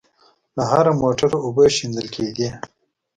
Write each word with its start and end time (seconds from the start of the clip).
له 0.55 0.63
هره 0.71 0.91
موټره 1.01 1.37
اوبه 1.45 1.65
شېندل 1.77 2.07
کېدې. 2.15 2.49